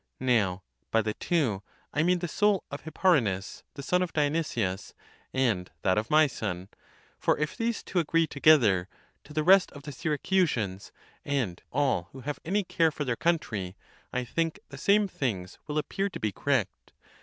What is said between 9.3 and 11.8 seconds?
the rest of the Syracusans, and